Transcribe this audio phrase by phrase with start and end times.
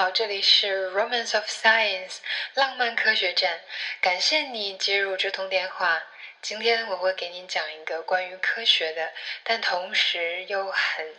[0.00, 2.20] 好，这里是 Romance of Science
[2.54, 3.60] 浪漫科学站，
[4.00, 6.02] 感谢你接入这通电话。
[6.40, 9.12] 今天我会给你讲一个关于科学的，
[9.44, 11.14] 但同时又很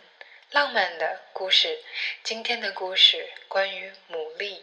[0.50, 1.78] 浪漫的故事。
[2.24, 4.62] 今天的故事关于牡蛎。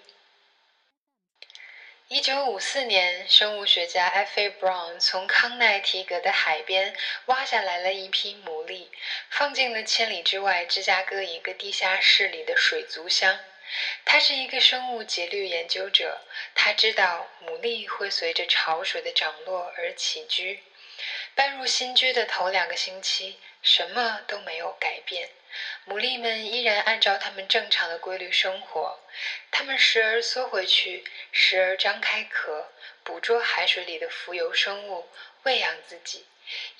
[2.09, 4.49] 一九五四年，生物学家 F.A.
[4.49, 6.93] Brown 从康奈提格的海边
[7.27, 8.89] 挖下来了一批牡蛎，
[9.29, 13.39] 放进了千里之外芝加哥一个地下室里的水族箱。
[14.05, 16.21] 他是一个生物节律研究者，
[16.55, 20.63] 他知道牡蛎会随着潮水的涨落而起居。
[21.33, 25.29] 搬入新居的头两个星期，什么都没有改变，
[25.87, 28.99] 牡蛎们依然按照它们正常的规律生活。
[29.49, 32.71] 它们时而缩回去，时而张开壳，
[33.03, 35.07] 捕捉海水里的浮游生物，
[35.43, 36.25] 喂养自己。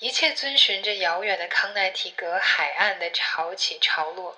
[0.00, 4.36] 一切遵循着遥远的康奈提格海岸的潮起潮落。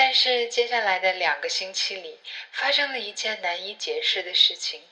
[0.00, 2.20] 但是接下来的两个星期里，
[2.52, 4.86] 发生了一件难以解释的事情。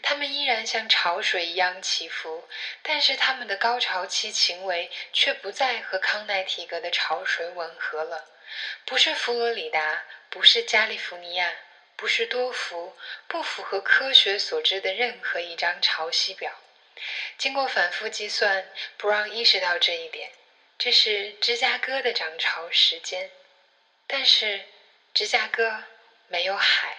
[0.00, 2.48] 它们依然像潮水一样起伏，
[2.80, 8.30] 但是它们的高潮期行为却不再和康奈提格的潮水吻合了。
[8.86, 11.52] 不是佛罗里达，不是加利福尼亚，
[11.94, 12.96] 不是多福，
[13.28, 16.50] 不符合科学所知的任何一张潮汐表。
[17.36, 20.30] 经过反复计算，布朗意识到这一点。
[20.78, 23.30] 这是芝加哥的涨潮时间。
[24.08, 24.64] 但是，
[25.12, 25.84] 芝加哥
[26.28, 26.98] 没有海。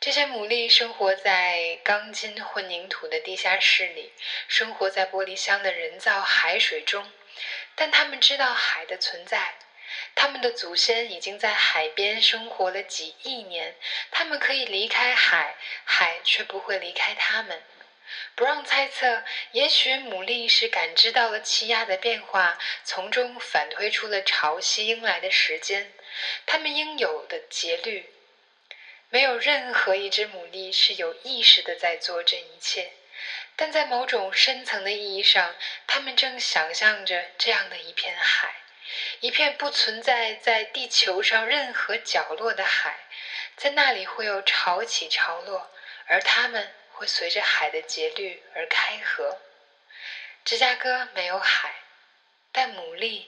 [0.00, 4.12] 这些牡蛎生活在钢筋混凝土的地下室里，
[4.46, 7.12] 生活在玻璃箱的人造海水中。
[7.74, 9.56] 但他们知道海的存在，
[10.14, 13.76] 他们的祖先已经在海边生活了几亿年。
[14.10, 17.62] 他们可以离开海，海却不会离开他们。
[18.38, 25.92] 不让猜测，也许牡蛎是感知到了气压的变化，从中反推出了潮汐应来的时间。
[26.46, 28.08] 它们应有的节律，
[29.08, 32.92] 没有任何一只牡蛎是有意识的在做这一切，
[33.56, 35.56] 但在某种深层的意义上，
[35.88, 38.54] 它们正想象着这样的一片海，
[39.18, 43.00] 一片不存在在地球上任何角落的海，
[43.56, 45.72] 在那里会有潮起潮落，
[46.06, 46.72] 而它们。
[46.98, 49.38] 会随着海的节律而开合。
[50.44, 51.72] 芝加哥没有海，
[52.50, 53.24] 但牡蛎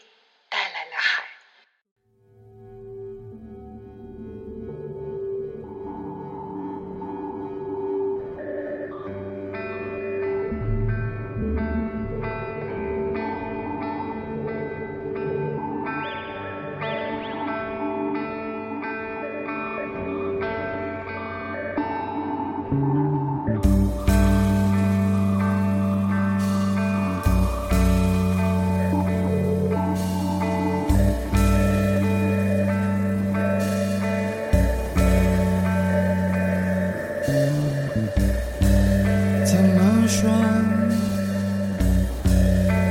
[0.49, 1.25] 带来了海。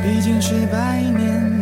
[0.09, 1.58] 已经是百年。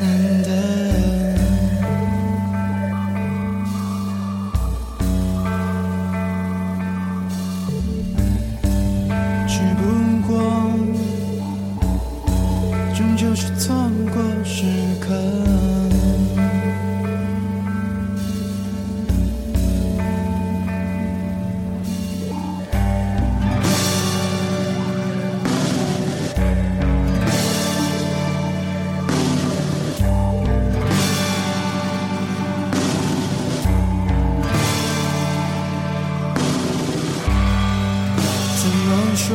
[38.67, 39.29] 怎么说？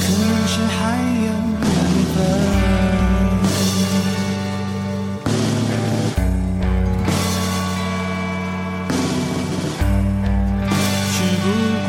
[0.00, 0.78] 可能是还
[1.22, 1.28] 有
[1.62, 1.70] 缘
[2.12, 2.16] 分。
[11.12, 11.44] 只不
[11.86, 11.88] 过，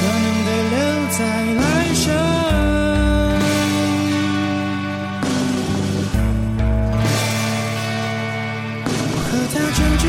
[0.22, 0.76] 能得留
[1.10, 1.18] 在
[1.60, 1.62] 来
[1.92, 2.02] 生。
[9.24, 10.02] 和他争执。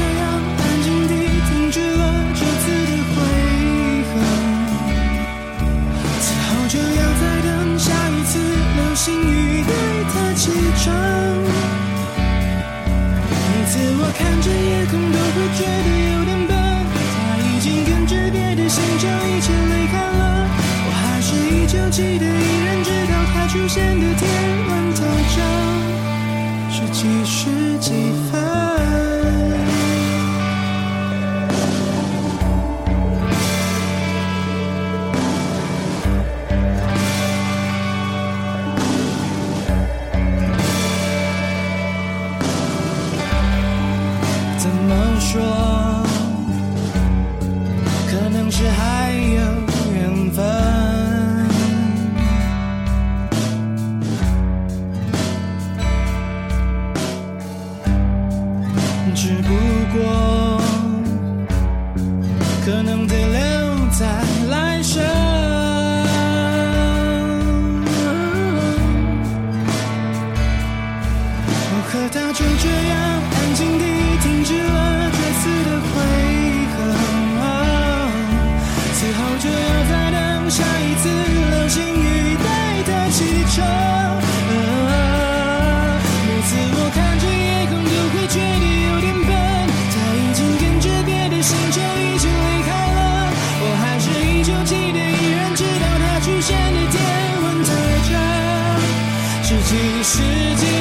[10.79, 10.93] 每
[13.67, 16.55] 次我看着夜空，都会觉得有点笨。
[16.95, 20.47] 他已经跟着别的星球一起离开了，
[20.85, 24.21] 我还是依旧记得，依然知道他出现的天
[24.67, 25.37] 乱早上，
[26.71, 28.19] 是几世纪。
[45.19, 45.39] 说
[48.10, 49.42] 可能是还有
[49.94, 50.38] 缘分，
[59.13, 59.50] 只不
[59.94, 59.98] 过
[62.65, 63.39] 可能得留
[63.92, 64.07] 在
[64.50, 65.04] 来生。
[71.72, 72.78] 我和他久久。
[86.25, 89.29] 每次我看着夜空，都会觉得有点笨。
[89.91, 92.99] 它已经跟着别的星球一起离开了，
[93.61, 96.97] 我还是依旧记得，依然知道他出现的天
[97.43, 97.69] 文特
[98.09, 98.11] 征。
[99.43, 100.13] 是金世
[100.55, 100.78] 纪。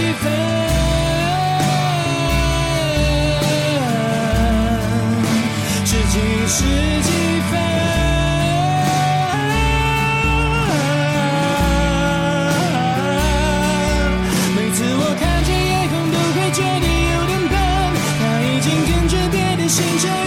[19.78, 20.17] change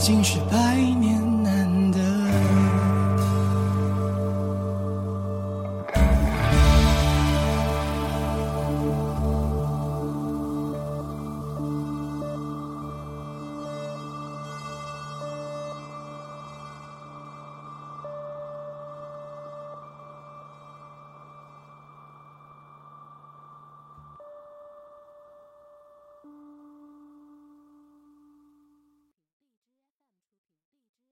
[0.00, 0.78] 竟是百